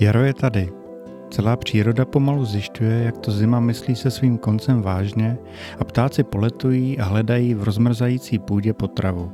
[0.00, 0.72] Jaro je tady.
[1.30, 5.38] Celá příroda pomalu zjišťuje, jak to zima myslí se svým koncem vážně
[5.78, 9.32] a ptáci poletují a hledají v rozmrzající půdě potravu.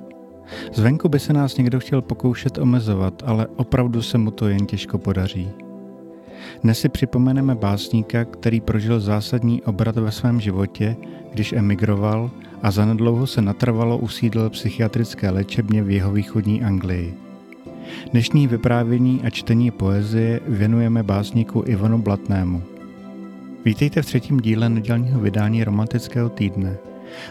[0.72, 4.98] Zvenku by se nás někdo chtěl pokoušet omezovat, ale opravdu se mu to jen těžko
[4.98, 5.50] podaří.
[6.62, 10.96] Dnes si připomeneme básníka, který prožil zásadní obrat ve svém životě,
[11.32, 12.30] když emigroval
[12.62, 17.25] a zanedlouho se natrvalo usídlil psychiatrické léčebně v jeho východní Anglii.
[18.12, 22.62] Dnešní vyprávění a čtení poezie věnujeme básníku Ivanu Blatnému.
[23.64, 26.76] Vítejte v třetím díle nedělního vydání Romantického týdne.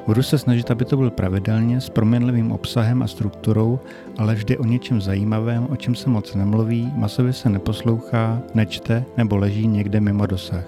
[0.07, 3.79] Budu se snažit, aby to byl pravidelně, s proměnlivým obsahem a strukturou,
[4.17, 9.37] ale vždy o něčem zajímavém, o čem se moc nemluví, masově se neposlouchá, nečte nebo
[9.37, 10.65] leží někde mimo dosah.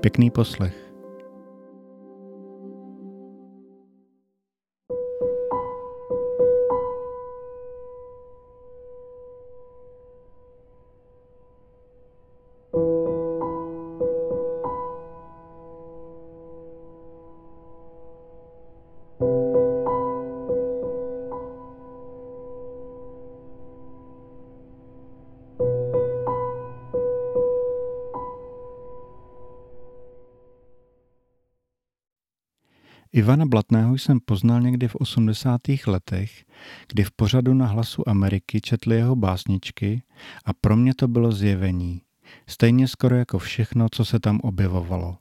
[0.00, 0.87] Pěkný poslech.
[33.18, 35.60] Ivana Blatného jsem poznal někdy v 80.
[35.86, 36.44] letech,
[36.88, 40.02] kdy v pořadu na hlasu Ameriky četli jeho básničky
[40.44, 42.02] a pro mě to bylo zjevení,
[42.46, 45.16] stejně skoro jako všechno, co se tam objevovalo.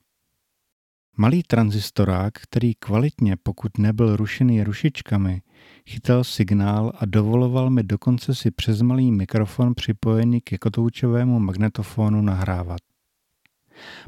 [1.18, 5.42] Malý tranzistorák, který kvalitně, pokud nebyl rušený rušičkami,
[5.90, 12.80] chytal signál a dovoloval mi dokonce si přes malý mikrofon připojený ke kotoučovému magnetofonu nahrávat.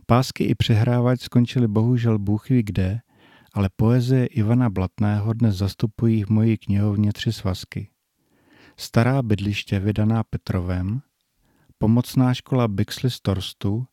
[0.05, 2.99] Pásky i přehrávač skončily bohužel bůh ví kde,
[3.59, 7.89] ale poezie Ivana Blatného dnes zastupují v mojí knihovně tři svazky.
[8.77, 11.01] Stará bydliště vydaná Petrovem,
[11.77, 13.87] pomocná škola Bixley z Torstu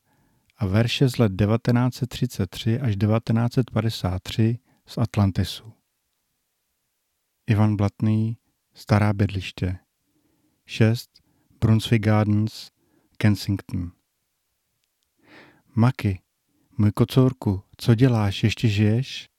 [0.56, 5.72] a verše z let 1933 až 1953 z Atlantisu.
[7.46, 8.38] Ivan Blatný,
[8.74, 9.78] Stará bydliště.
[10.66, 11.10] 6.
[11.60, 12.70] Brunswick Gardens,
[13.16, 13.92] Kensington.
[15.74, 16.20] Maky,
[16.78, 19.35] můj kocourku, co děláš, ještě žiješ?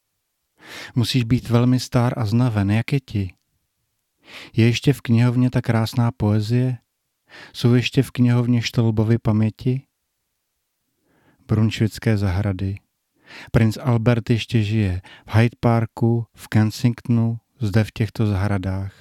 [0.95, 3.33] Musíš být velmi star a znaven, jak je ti?
[4.53, 6.78] Je ještě v knihovně ta krásná poezie?
[7.53, 9.81] Jsou ještě v knihovně Štolbovy paměti?
[11.47, 12.77] Brunšvické zahrady.
[13.51, 18.94] Princ Albert ještě žije v Hyde Parku, v Kensingtonu, zde v těchto zahradách.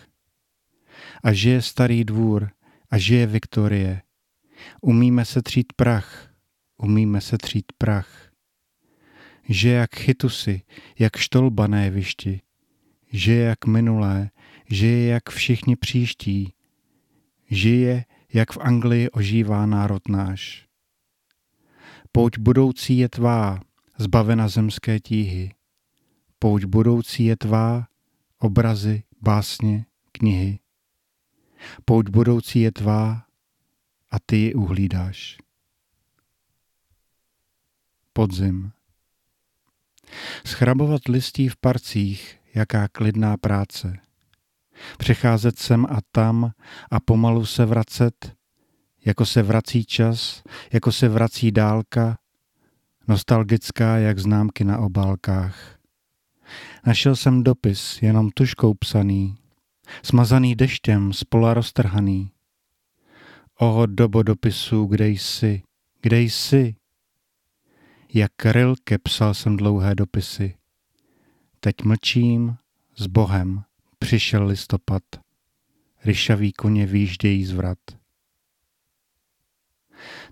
[1.25, 2.51] A žije starý dvůr,
[2.91, 4.03] a žije Viktorie.
[4.81, 6.31] Umíme se třít prach,
[6.77, 8.26] umíme se třít prach
[9.49, 10.63] že jak chytusy,
[10.99, 12.41] jak štolba na jevišti,
[13.13, 14.31] že jak minulé,
[14.71, 16.53] že je jak všichni příští,
[17.51, 20.67] žije, jak v Anglii ožívá národ náš.
[22.13, 23.61] Pouť budoucí je tvá,
[23.99, 25.53] zbavena zemské tíhy.
[26.39, 27.89] Pouť budoucí je tvá,
[28.39, 30.59] obrazy, básně, knihy.
[31.85, 33.25] Pouť budoucí je tvá
[34.11, 35.39] a ty ji uhlídáš.
[38.13, 38.76] Podzim.
[40.47, 43.99] Schrabovat listí v parcích, jaká klidná práce.
[44.99, 46.51] Přecházet sem a tam
[46.91, 48.35] a pomalu se vracet,
[49.05, 52.19] jako se vrací čas, jako se vrací dálka,
[53.09, 55.79] nostalgická jak známky na obálkách.
[56.87, 59.37] Našel jsem dopis, jenom tuškou psaný,
[60.03, 62.31] smazaný deštěm, spola roztrhaný.
[63.59, 65.63] O dobo dopisu, kde jsi,
[66.03, 66.75] kde jsi,
[68.15, 70.55] jak Rilke psal jsem dlouhé dopisy.
[71.61, 72.57] Teď mlčím,
[72.97, 73.63] s Bohem,
[73.99, 75.03] přišel listopad.
[76.05, 77.79] Ryšaví koně výjíždějí zvrat.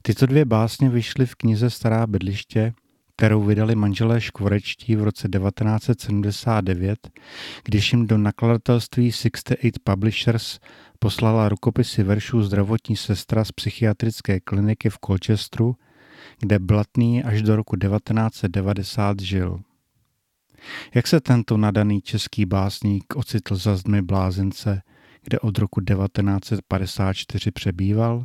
[0.02, 2.74] Tyto dvě básně vyšly v knize Stará bydliště,
[3.16, 7.10] kterou vydali manželé Škvorečtí v roce 1979,
[7.64, 10.58] když jim do nakladatelství 68 Publishers
[10.98, 15.76] poslala rukopisy veršů zdravotní sestra z psychiatrické kliniky v Colchesteru
[16.38, 19.60] kde Blatný až do roku 1990 žil.
[20.94, 24.82] Jak se tento nadaný český básník ocitl za zdmi blázince,
[25.22, 28.24] kde od roku 1954 přebýval?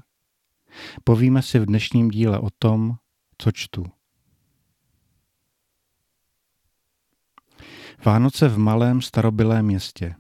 [1.03, 2.95] Povíme si v dnešním díle o tom,
[3.37, 3.85] co čtu.
[8.05, 10.15] Vánoce v malém starobylém městě.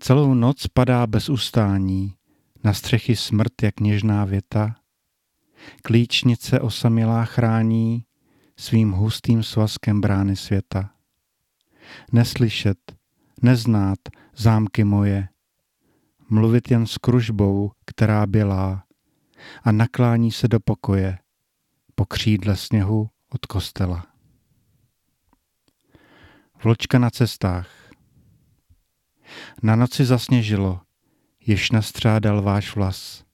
[0.00, 2.14] Celou noc padá bez ustání,
[2.64, 4.74] na střechy smrt jak něžná věta,
[5.82, 8.04] Klíčnice osamělá chrání
[8.56, 10.90] svým hustým svazkem brány světa.
[12.12, 12.78] Neslyšet,
[13.42, 13.98] neznát
[14.36, 15.28] zámky moje,
[16.30, 18.84] mluvit jen s kružbou, která bělá,
[19.62, 21.18] a naklání se do pokoje
[21.94, 24.06] po křídle sněhu od kostela.
[26.64, 27.70] Vločka na cestách.
[29.62, 30.80] Na noci zasněžilo,
[31.40, 33.25] jež nastřádal váš vlas.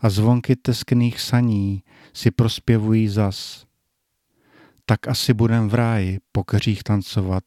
[0.00, 1.82] A zvonky teskných saní
[2.12, 3.66] si prospěvují zas.
[4.86, 7.44] Tak asi budem v ráji po keřích tancovat.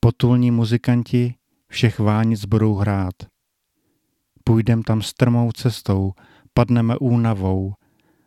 [0.00, 1.34] Potulní muzikanti
[1.68, 3.14] všech vánic budou hrát.
[4.44, 6.12] Půjdem tam strmou cestou,
[6.54, 7.74] padneme únavou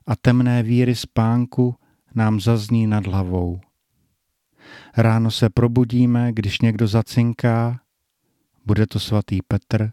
[0.05, 1.75] a temné víry spánku
[2.15, 3.59] nám zazní nad hlavou.
[4.97, 7.81] Ráno se probudíme, když někdo zacinká,
[8.65, 9.91] bude to svatý Petr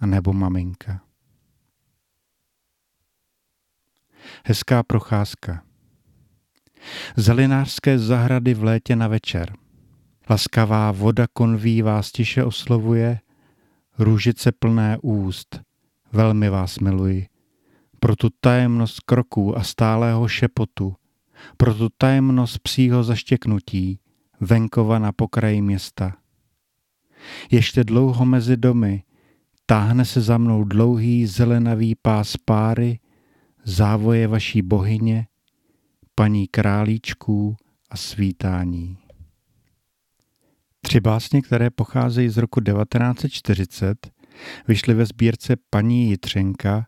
[0.00, 1.09] a nebo maminka.
[4.44, 5.62] Hezká procházka.
[7.16, 9.52] Zelinářské zahrady v létě na večer.
[10.30, 13.20] Laskavá voda konví vás tiše oslovuje,
[13.98, 15.60] růžice plné úst,
[16.12, 17.26] velmi vás miluji.
[18.00, 20.94] Pro tu tajemnost kroků a stálého šepotu,
[21.56, 24.00] pro tu tajemnost psího zaštěknutí,
[24.40, 26.16] venkova na pokraji města.
[27.50, 29.02] Ještě dlouho mezi domy
[29.70, 32.98] táhne se za mnou dlouhý zelenavý pás páry,
[33.70, 35.26] závoje vaší bohyně,
[36.14, 37.56] paní králíčků
[37.90, 38.98] a svítání.
[40.80, 44.10] Tři básně, které pocházejí z roku 1940,
[44.68, 46.86] vyšly ve sbírce paní Jitřenka,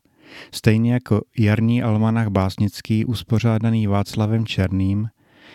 [0.55, 5.08] stejně jako jarní almanach básnický uspořádaný Václavem Černým,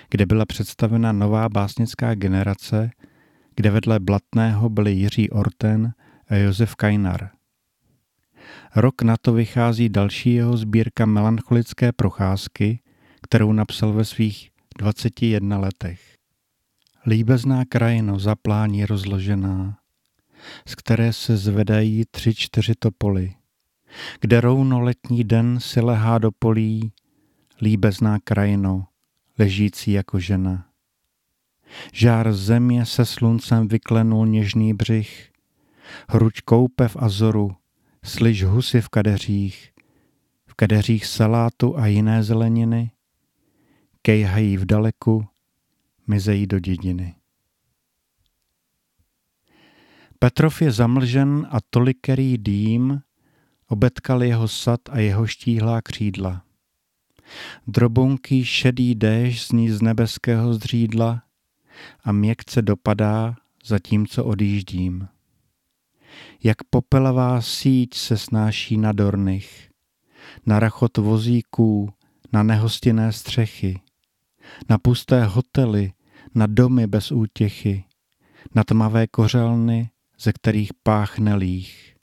[0.09, 2.91] kde byla představena nová básnická generace,
[3.55, 5.93] kde vedle Blatného byli Jiří Orten
[6.29, 7.36] a Josef Kajnar.
[8.75, 12.79] Rok na to vychází další jeho sbírka melancholické procházky,
[13.21, 16.17] kterou napsal ve svých 21 letech.
[17.05, 19.77] Líbezná krajino zaplání rozložená,
[20.67, 23.33] z které se zvedají tři čtyři topoly,
[24.21, 26.91] kde rouno letní den si lehá do polí,
[27.61, 28.87] líbezná krajino,
[29.39, 30.65] ležící jako žena.
[31.93, 35.31] Žár země se sluncem vyklenul něžný břich,
[36.09, 37.55] hruď koupe v azoru,
[38.07, 39.71] slyš husy v kadeřích,
[40.45, 42.91] v kadeřích salátu a jiné zeleniny,
[44.01, 45.27] kejhají v daleku,
[46.07, 47.15] mizejí do dědiny.
[50.19, 53.01] Petrov je zamlžen a tolikerý dým
[53.67, 56.43] obetkal jeho sad a jeho štíhlá křídla.
[57.67, 61.23] Drobunký šedý déšť zní z nebeského zdřídla
[62.03, 65.07] a měkce dopadá, zatímco odjíždím.
[66.43, 69.69] Jak popelavá síť se snáší na dornych,
[70.45, 71.93] na rachot vozíků,
[72.33, 73.79] na nehostinné střechy,
[74.69, 75.93] na pusté hotely,
[76.35, 77.83] na domy bez útěchy,
[78.55, 79.89] na tmavé kořelny,
[80.19, 81.95] ze kterých páchne líh.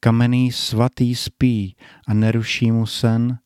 [0.00, 1.76] Kamenný svatý spí
[2.06, 3.38] a neruší mu sen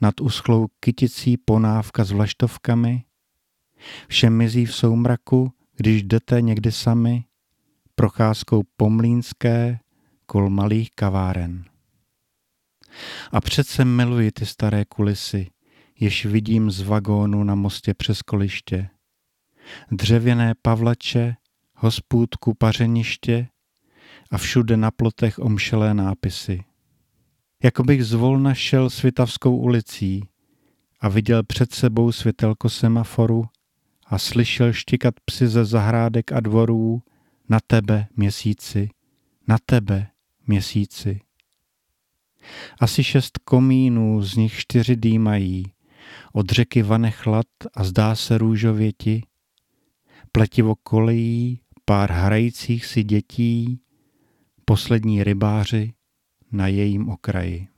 [0.00, 3.04] nad uschlou kyticí ponávka s vlaštovkami.
[4.08, 7.24] Vše mizí v soumraku, když jdete někdy sami,
[7.94, 9.78] procházkou pomlínské
[10.26, 11.64] kol malých kaváren.
[13.32, 15.50] A přece miluji ty staré kulisy,
[16.00, 18.88] jež vidím z vagónu na mostě přes koliště.
[19.90, 21.34] Dřevěné pavlače,
[21.76, 23.48] hospůdku pařeniště
[24.30, 26.64] a všude na plotech omšelé nápisy.
[27.62, 30.28] Jako bych zvolna šel Svitavskou ulicí
[31.00, 33.44] a viděl před sebou světelko semaforu
[34.06, 37.02] a slyšel štikat psy ze zahrádek a dvorů
[37.52, 38.88] na tebe, měsíci,
[39.48, 40.06] na tebe,
[40.46, 41.20] měsíci.
[42.80, 45.72] Asi šest komínů, z nich čtyři dýmají,
[46.32, 49.22] od řeky vane chlad a zdá se růžověti,
[50.32, 53.80] pletivo kolejí, pár hrajících si dětí,
[54.64, 55.92] poslední rybáři
[56.52, 57.68] na jejím okraji.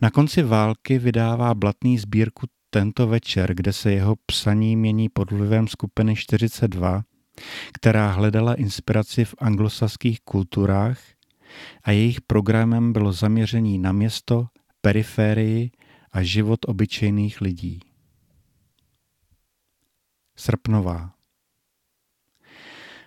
[0.00, 5.68] Na konci války vydává Blatný sbírku tento večer, kde se jeho psaní mění pod vlivem
[5.68, 7.02] skupiny 42,
[7.72, 11.00] která hledala inspiraci v anglosaských kulturách
[11.82, 14.46] a jejich programem bylo zaměření na město,
[14.80, 15.70] periférii
[16.12, 17.80] a život obyčejných lidí.
[20.36, 21.14] Srpnová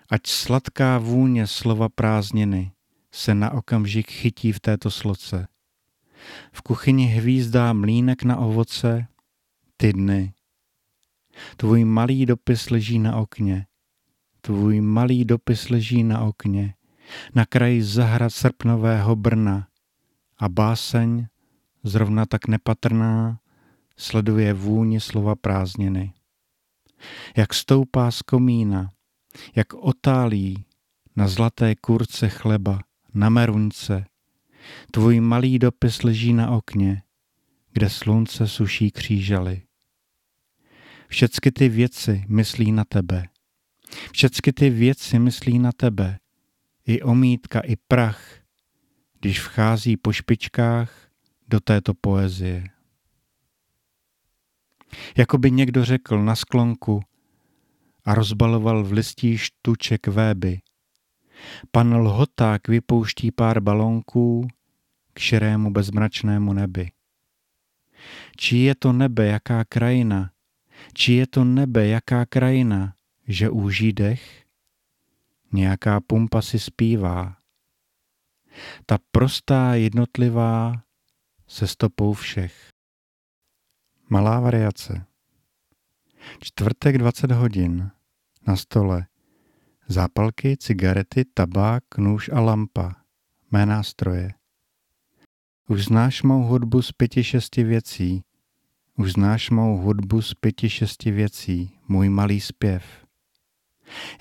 [0.09, 2.71] Ať sladká vůně slova prázdniny
[3.11, 5.47] se na okamžik chytí v této sloce.
[6.53, 9.07] V kuchyni hvízdá mlínek na ovoce,
[9.77, 10.33] ty dny.
[11.57, 13.67] Tvůj malý dopis leží na okně.
[14.45, 16.73] Tvůj malý dopis leží na okně,
[17.35, 19.67] na kraji zahrad srpnového Brna
[20.37, 21.27] a báseň
[21.83, 23.39] zrovna tak nepatrná,
[23.97, 26.13] sleduje vůni slova prázdniny.
[27.37, 28.91] Jak stoupá z komína,
[29.55, 30.65] jak otálí
[31.15, 32.79] na zlaté kurce chleba,
[33.13, 34.05] na merunce,
[34.91, 37.01] Tvůj malý dopis leží na okně,
[37.71, 39.61] kde slunce suší křížaly.
[41.07, 43.27] Všecky ty věci myslí na tebe.
[44.11, 46.19] Všecky ty věci myslí na tebe.
[46.85, 48.39] I omítka, i prach,
[49.19, 51.09] když vchází po špičkách
[51.47, 52.63] do této poezie.
[55.17, 57.03] Jako by někdo řekl na sklonku
[58.05, 60.59] a rozbaloval v listí štuček véby.
[61.71, 64.47] Pan Lhoták vypouští pár balonků
[65.13, 66.91] k šerému bezmračnému nebi.
[68.37, 70.31] Čí je to nebe, jaká krajina,
[70.93, 72.93] či je to nebe, jaká krajina,
[73.27, 74.45] že úží dech?
[75.51, 77.37] Nějaká pumpa si zpívá.
[78.85, 80.83] Ta prostá jednotlivá
[81.47, 82.69] se stopou všech.
[84.09, 85.05] Malá variace.
[86.39, 87.91] Čtvrtek 20 hodin.
[88.47, 89.05] Na stole.
[89.87, 92.95] Zápalky, cigarety, tabák, nůž a lampa.
[93.51, 94.33] Mé nástroje.
[95.69, 98.23] Už znáš mou hudbu z pěti šesti věcí.
[98.97, 103.04] Už znáš mou hudbu z pěti šesti věcí, můj malý zpěv.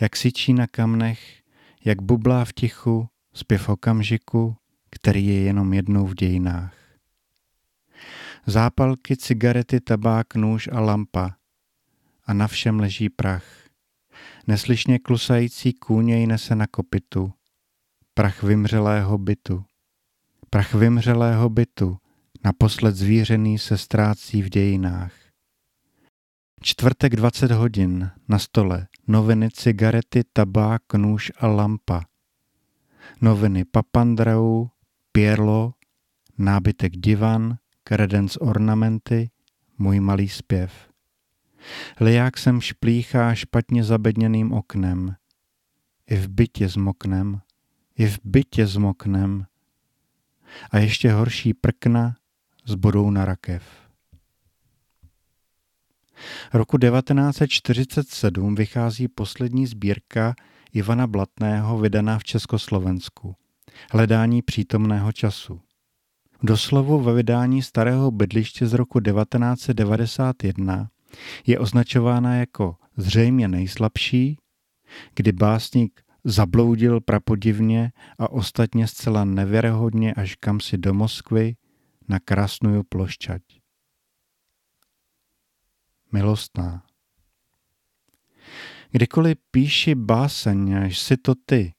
[0.01, 1.43] Jak sičí na kamnech,
[1.85, 4.57] jak bublá v tichu, zpěv okamžiku,
[4.91, 6.75] který je jenom jednou v dějinách.
[8.47, 11.37] Zápalky, cigarety, tabák, nůž a lampa.
[12.27, 13.45] A na všem leží prach.
[14.47, 17.33] Neslyšně klusající kůněj nese na kopitu.
[18.15, 19.65] Prach vymřelého bytu.
[20.51, 21.97] Prach vymřelého bytu,
[22.45, 25.13] naposled zvířený se ztrácí v dějinách.
[26.63, 32.05] Čtvrtek 20 hodin, na stole, noviny, cigarety, tabák, nůž a lampa.
[33.21, 34.71] Noviny Papandreou,
[35.13, 35.75] Pierlo,
[36.39, 39.31] nábytek divan, kredens ornamenty,
[39.79, 40.91] můj malý zpěv.
[42.01, 45.15] Liják sem šplíchá špatně zabedněným oknem.
[46.07, 47.41] I v bytě zmoknem,
[47.97, 49.47] i v bytě zmoknem.
[50.71, 52.17] A ještě horší prkna
[52.65, 53.84] zbudou na rakev.
[56.53, 60.35] Roku 1947 vychází poslední sbírka
[60.73, 63.35] Ivana Blatného vydaná v Československu.
[63.93, 65.61] Hledání přítomného času.
[66.43, 70.89] Doslovu ve vydání starého bydliště z roku 1991
[71.47, 74.39] je označována jako zřejmě nejslabší,
[75.15, 81.57] kdy básník zabloudil prapodivně a ostatně zcela nevěrohodně až kam si do Moskvy
[82.09, 83.43] na krásnou plošťať.
[86.15, 86.83] Milostná.
[88.91, 91.75] Kdykoliv píši báseň, až si to ty,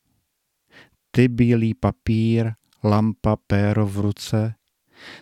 [1.11, 2.51] ty bílý papír,
[2.83, 4.55] lampa, péro v ruce,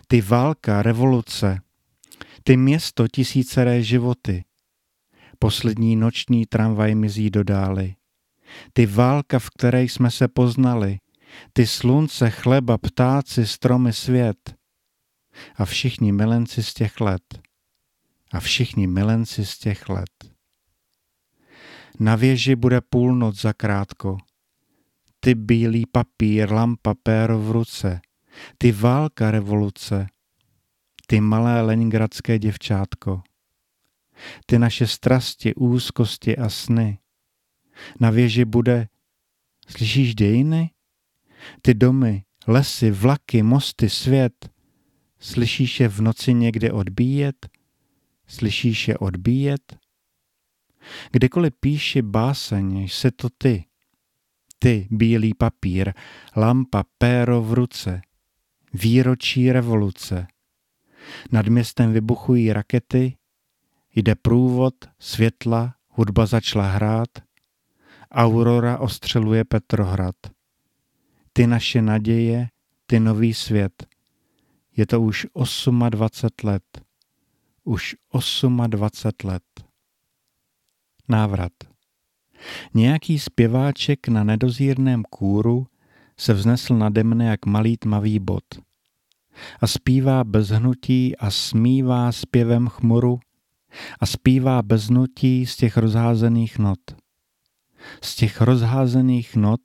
[0.06, 1.60] ty válka, revoluce,
[2.42, 4.44] ty město tisíceré životy,
[5.38, 7.94] poslední noční tramvaj mizí do dály,
[8.72, 10.98] ty válka, v které jsme se poznali,
[11.52, 14.54] ty slunce, chleba, ptáci, stromy, svět.
[15.56, 17.44] A všichni milenci z těch let.
[18.34, 20.34] A všichni milenci z těch let.
[22.00, 24.16] Na věži bude půlnoc zakrátko,
[25.20, 28.00] ty bílý papír, lampa, péro v ruce,
[28.58, 30.06] ty válka revoluce,
[31.06, 33.22] ty malé leningradské děvčátko,
[34.46, 36.98] ty naše strasti, úzkosti a sny.
[38.00, 38.88] Na věži bude,
[39.68, 40.70] slyšíš dějiny?
[41.62, 44.50] Ty domy, lesy, vlaky, mosty, svět.
[45.18, 47.53] Slyšíš je v noci někde odbíjet?
[48.26, 49.76] Slyšíš je odbíjet?
[51.12, 53.64] Kdykoliv píši báseň, jsi to ty,
[54.58, 55.92] ty, bílý papír,
[56.36, 58.02] lampa, péro v ruce,
[58.74, 60.26] výročí revoluce.
[61.32, 63.16] Nad městem vybuchují rakety,
[63.94, 67.08] jde průvod, světla, hudba začala hrát,
[68.12, 70.14] Aurora ostřeluje Petrohrad.
[71.32, 72.48] Ty naše naděje,
[72.86, 73.86] ty nový svět.
[74.76, 75.26] Je to už
[75.90, 76.83] 28 let.
[77.64, 77.94] Už
[78.66, 79.42] 28 let.
[81.08, 81.52] Návrat.
[82.74, 85.66] Nějaký zpěváček na nedozírném kůru
[86.18, 88.44] se vznesl nade mne jak malý tmavý bod
[89.60, 93.20] a zpívá bez hnutí a smívá zpěvem chmuru
[94.00, 96.78] a zpívá bez hnutí z těch rozházených not.
[98.02, 99.60] Z těch rozházených not,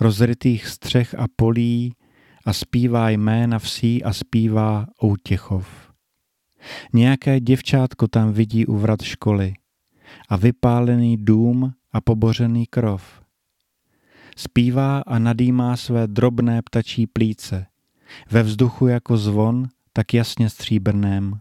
[0.00, 1.92] rozrytých střech a polí
[2.44, 5.85] a zpívá jména vsí a zpívá Outěchov.
[6.92, 9.54] Nějaké děvčátko tam vidí u vrat školy
[10.28, 13.22] a vypálený dům a pobořený krov.
[14.36, 17.66] Zpívá a nadýmá své drobné ptačí plíce,
[18.30, 21.40] ve vzduchu jako zvon, tak jasně stříbrném.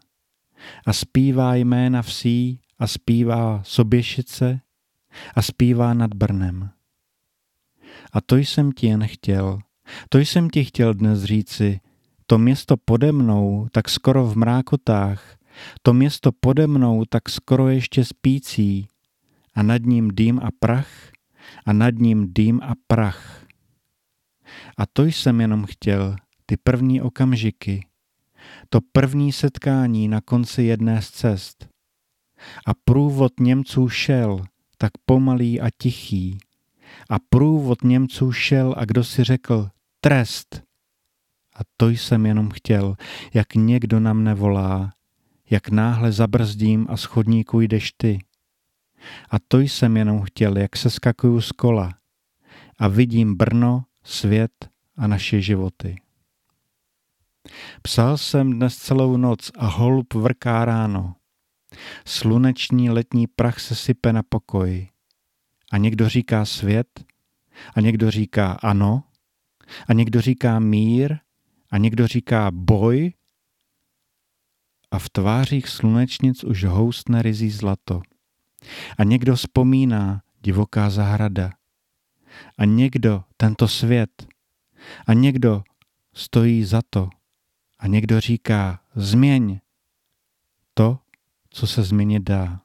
[0.85, 4.59] A zpívá jména vsí a zpívá soběšice
[5.35, 6.69] a zpívá nad Brnem.
[8.13, 9.59] A to jsem ti jen chtěl,
[10.09, 11.79] To jsem ti chtěl dnes říci,
[12.27, 15.37] to město pode mnou, tak skoro v mrákotách,
[15.81, 18.87] to město pode mnou, tak skoro ještě spící,
[19.53, 21.11] a nad ním dým a prach,
[21.65, 23.45] a nad ním dým a prach.
[24.77, 26.15] A to jsem jenom chtěl,
[26.45, 27.87] ty první okamžiky,
[28.69, 31.67] to první setkání na konci jedné z cest.
[32.65, 34.41] A průvod Němců šel,
[34.77, 36.37] tak pomalý a tichý.
[37.09, 39.69] A průvod Němců šel a kdo si řekl
[40.01, 40.61] trest.
[41.55, 42.95] A to jsem jenom chtěl,
[43.33, 44.93] jak někdo na mne volá,
[45.49, 48.19] jak náhle zabrzdím a schodníku jdeš ty.
[49.29, 51.93] A to jsem jenom chtěl, jak se skakuju z kola
[52.77, 55.95] a vidím Brno, svět a naše životy.
[57.81, 61.15] Psal jsem dnes celou noc a holub vrká ráno.
[62.05, 64.87] Sluneční letní prach se sype na pokoj.
[65.71, 67.05] A někdo říká svět,
[67.75, 69.03] a někdo říká ano,
[69.87, 71.17] a někdo říká mír,
[71.75, 73.13] a někdo říká boj,
[74.91, 78.01] a v tvářích slunečnic už houstne rizí zlato.
[78.97, 81.51] A někdo vzpomíná divoká zahrada.
[82.57, 84.27] A někdo tento svět.
[85.07, 85.63] A někdo
[86.13, 87.09] stojí za to.
[87.79, 89.59] A někdo říká, změň
[90.73, 90.99] to,
[91.49, 92.61] co se změnit dá.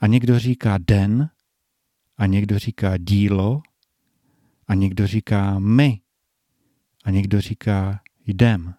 [0.00, 1.30] A někdo říká den,
[2.16, 3.62] a někdo říká dílo,
[4.68, 6.00] a někdo říká my,
[7.04, 8.74] a někdo říká jdem.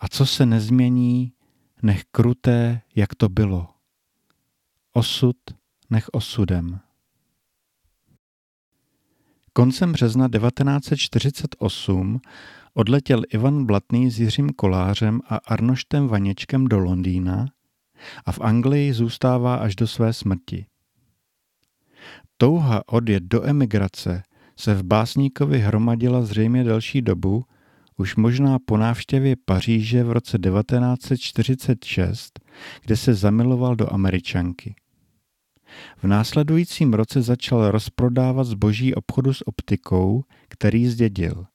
[0.00, 1.32] A co se nezmění,
[1.82, 3.68] nech kruté, jak to bylo.
[4.92, 5.36] Osud
[5.90, 6.80] nech osudem.
[9.52, 12.20] Koncem března 1948
[12.74, 17.46] odletěl Ivan Blatný s Jiřím Kolářem a Arnoštem Vaněčkem do Londýna
[18.26, 20.66] a v Anglii zůstává až do své smrti.
[22.36, 24.22] Touha odjet do emigrace
[24.58, 27.44] se v básníkovi hromadila zřejmě delší dobu,
[27.96, 32.40] už možná po návštěvě Paříže v roce 1946,
[32.82, 34.74] kde se zamiloval do Američanky.
[35.96, 41.46] V následujícím roce začal rozprodávat zboží obchodu s optikou, který zdědil.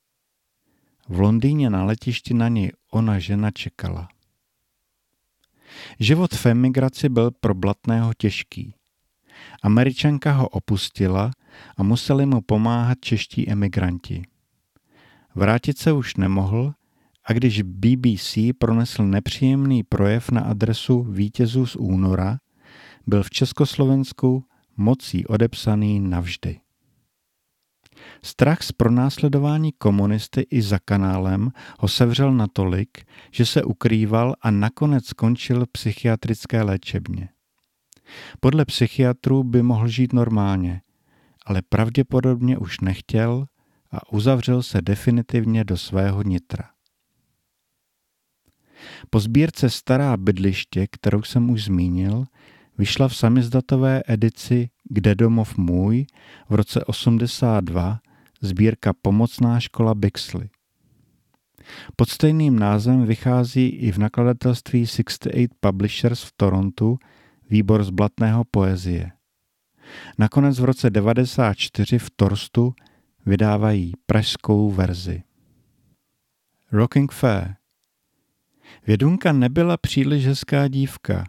[1.09, 4.07] V Londýně na letišti na něj ona žena čekala.
[5.99, 8.75] Život v emigraci byl pro Blatného těžký.
[9.63, 11.31] Američanka ho opustila
[11.77, 14.23] a museli mu pomáhat čeští emigranti.
[15.35, 16.73] Vrátit se už nemohl
[17.25, 22.37] a když BBC pronesl nepříjemný projev na adresu vítězů z února,
[23.07, 24.45] byl v Československu
[24.77, 26.59] mocí odepsaný navždy.
[28.23, 35.05] Strach z pronásledování komunisty i za kanálem ho sevřel natolik, že se ukrýval a nakonec
[35.05, 37.29] skončil psychiatrické léčebně.
[38.39, 40.81] Podle psychiatrů by mohl žít normálně,
[41.45, 43.45] ale pravděpodobně už nechtěl
[43.91, 46.69] a uzavřel se definitivně do svého nitra.
[49.09, 52.25] Po sbírce Stará bydliště, kterou jsem už zmínil,
[52.77, 56.05] vyšla v samizdatové edici Kde domov můj
[56.49, 57.99] v roce 82
[58.41, 60.49] sbírka Pomocná škola Bixley.
[61.95, 66.97] Pod stejným názvem vychází i v nakladatelství 68 Publishers v Torontu
[67.51, 69.11] výbor z blatného poezie.
[70.17, 72.73] Nakonec v roce 94 v Torstu
[73.25, 75.23] vydávají pražskou verzi.
[76.71, 77.55] Rocking Fair
[78.87, 81.23] Vědunka nebyla příliš hezká dívka.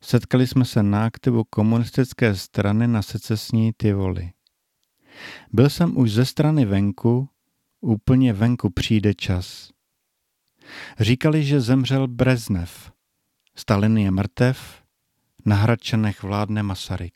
[0.00, 4.30] Setkali jsme se na aktivu komunistické strany na secesní Tivoli.
[5.52, 7.28] Byl jsem už ze strany venku,
[7.80, 9.70] úplně venku přijde čas.
[11.00, 12.92] Říkali, že zemřel Breznev.
[13.54, 14.82] Stalin je mrtev,
[15.44, 17.14] na Hradčanech vládne Masaryk.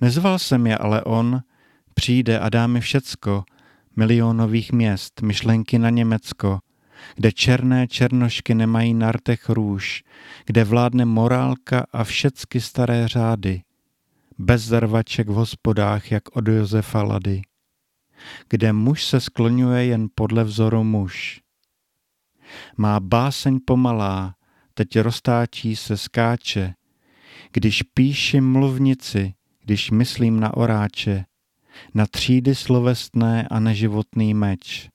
[0.00, 1.42] Nezval jsem je, ale on
[1.94, 3.44] přijde a dá mi všecko,
[3.96, 6.58] milionových měst, myšlenky na Německo,
[7.14, 10.04] kde černé černošky nemají na rtech růž,
[10.46, 13.62] kde vládne morálka a všecky staré řády,
[14.38, 17.42] bez zarvaček v hospodách, jak od Josefa Lady,
[18.48, 21.40] kde muž se skloňuje jen podle vzoru muž.
[22.76, 24.34] Má báseň pomalá,
[24.74, 26.74] teď roztáčí se skáče,
[27.52, 29.34] když píši mluvnici,
[29.64, 31.24] když myslím na oráče,
[31.94, 34.88] na třídy slovestné a neživotný meč.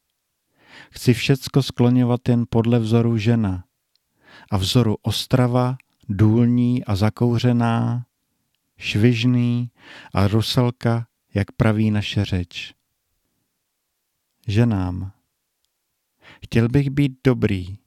[0.92, 3.64] Chci všecko skloňovat jen podle vzoru žena
[4.52, 5.78] a vzoru ostrava,
[6.10, 8.06] důlní a zakouřená,
[8.78, 9.72] švižný
[10.14, 12.74] a ruselka, jak praví naše řeč.
[14.48, 15.15] Ženám.
[16.46, 17.78] Chtěl bych být dobrý,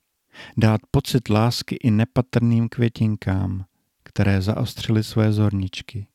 [0.57, 3.65] dát pocit lásky i nepatrným květinkám,
[4.03, 6.07] které zaostřily své zorničky.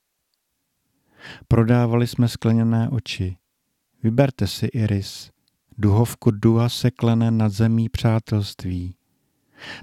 [1.48, 3.38] Prodávali jsme skleněné oči.
[4.04, 5.32] Vyberte si iris,
[5.78, 8.96] duhovku duha seklené nad zemí přátelství.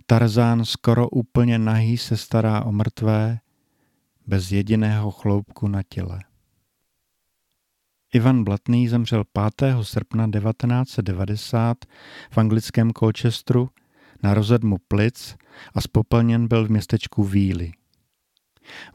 [0.06, 3.38] Tarzán skoro úplně nahý se stará o mrtvé,
[4.26, 6.20] bez jediného chloupku na těle.
[8.14, 9.24] Ivan Blatný zemřel
[9.58, 9.74] 5.
[9.82, 11.76] srpna 1990
[12.30, 13.70] v anglickém Colchesteru
[14.22, 15.36] na rozedmu plic
[15.74, 17.72] a spopelněn byl v městečku Víly.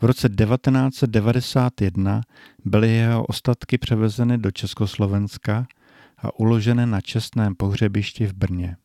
[0.01, 2.21] V roce 1991
[2.65, 5.67] byly jeho ostatky převezeny do Československa
[6.17, 8.77] a uloženy na čestném pohřebišti v Brně.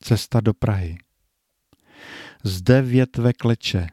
[0.00, 0.98] Cesta do Prahy.
[2.44, 3.86] Zde větve kleče,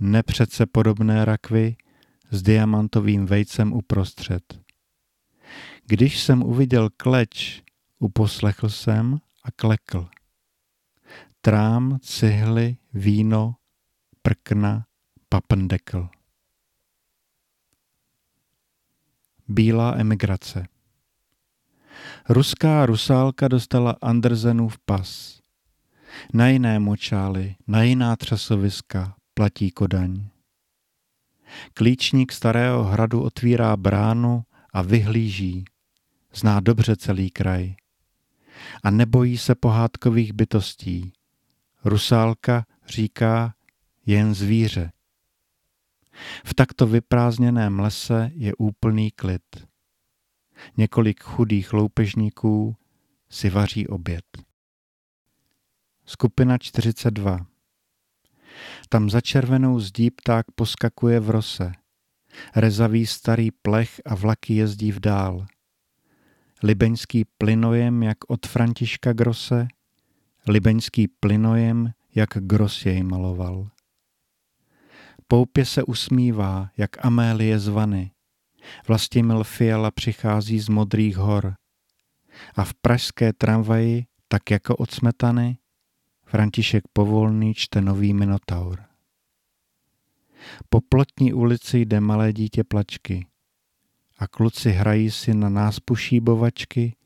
[0.00, 1.76] nepřece podobné rakvy
[2.30, 4.60] s diamantovým vejcem uprostřed.
[5.86, 7.62] Když jsem uviděl kleč,
[7.98, 10.08] uposlechl jsem a klekl.
[11.40, 13.56] Trám, cihly, víno,
[14.22, 14.86] prkna,
[15.28, 16.08] papendekl.
[19.48, 20.66] Bílá emigrace
[22.28, 25.40] Ruská rusálka dostala Andersenův pas.
[26.34, 30.26] Na jiné močály, na jiná třasoviska platí Kodaň.
[31.74, 35.64] Klíčník starého hradu otvírá bránu a vyhlíží.
[36.34, 37.74] Zná dobře celý kraj.
[38.82, 41.12] A nebojí se pohádkových bytostí.
[41.84, 43.54] Rusálka říká
[44.06, 44.92] jen zvíře.
[46.44, 49.66] V takto vyprázdněném lese je úplný klid.
[50.76, 52.76] Několik chudých loupežníků
[53.30, 54.24] si vaří oběd.
[56.06, 57.46] Skupina 42
[58.88, 61.72] Tam za červenou zdí pták poskakuje v rose.
[62.56, 65.46] Rezavý starý plech a vlaky jezdí v dál.
[66.62, 69.68] Libeňský plynojem jak od Františka Grose,
[70.48, 73.70] libeňský plynojem jak Gros jej maloval.
[75.28, 78.10] Poupě se usmívá, jak Amélie zvany.
[78.88, 81.54] Vlastimil Fiala přichází z modrých hor.
[82.56, 85.58] A v pražské tramvaji, tak jako od smetany,
[86.30, 88.78] František Povolný čte nový Minotaur.
[90.68, 93.26] Po plotní ulici jde malé dítě plačky
[94.18, 96.96] a kluci hrají si na nás pušíbovačky,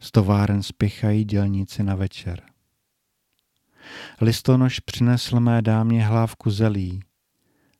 [0.00, 2.42] z továren spěchají dělníci na večer.
[4.20, 7.00] Listonoš přinesl mé dámě hlávku zelí,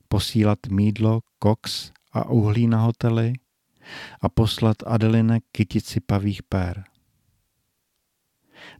[0.08, 3.32] posílat mídlo, koks a uhlí na hotely
[4.20, 6.84] a poslat Adeline kytici pavých pér.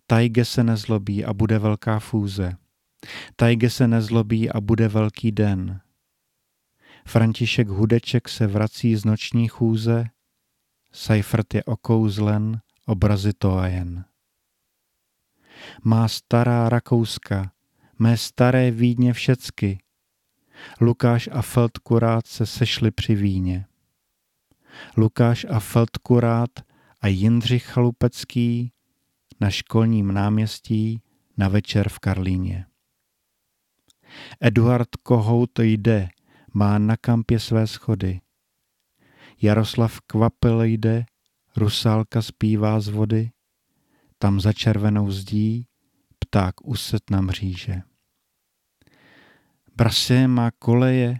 [0.07, 2.57] Tajge se nezlobí a bude velká fůze.
[3.37, 5.81] Tajge se nezlobí a bude velký den.
[7.07, 10.05] František Hudeček se vrací z noční chůze,
[10.93, 14.05] Seifert je okouzlen, obrazy to a jen.
[15.85, 17.53] Má stará Rakouska,
[17.99, 19.79] mé staré Vídně všecky,
[20.81, 23.67] Lukáš a Feldkurát se sešli při víně.
[24.97, 26.51] Lukáš a Feldkurát
[27.01, 28.73] a Jindřich Chalupecký
[29.45, 31.03] na školním náměstí
[31.37, 32.67] na večer v Karlíně.
[34.41, 36.09] Eduard Kohout jde,
[36.55, 38.21] má na kampě své schody.
[39.43, 41.05] Jaroslav Kvapil jde,
[41.57, 43.31] rusálka zpívá z vody,
[44.19, 45.67] tam za červenou zdí
[46.19, 47.83] pták uset na mříže.
[49.77, 51.19] Prase má koleje,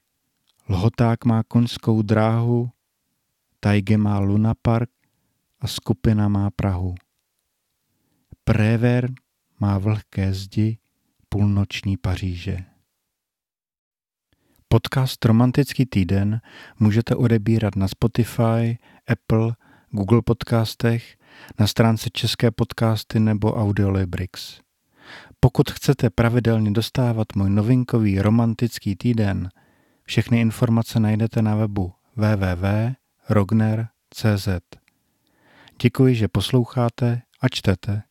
[0.69, 2.71] Lhoták má koňskou dráhu,
[3.61, 4.91] Tajge má lunapark
[5.61, 6.95] a skupina má Prahu.
[8.47, 9.11] Préver
[9.61, 10.79] má vlhké zdi
[11.29, 12.59] půlnoční Paříže.
[14.69, 16.41] Podcast Romantický týden
[16.79, 18.79] můžete odebírat na Spotify,
[19.09, 19.55] Apple,
[19.91, 21.17] Google podcastech,
[21.59, 24.61] na stránce České podcasty nebo Audiolibrix.
[25.41, 29.49] Pokud chcete pravidelně dostávat můj novinkový romantický týden,
[30.03, 32.89] všechny informace najdete na webu www.rogner.cz.
[35.83, 38.03] Děkuji, že posloucháte a čtete.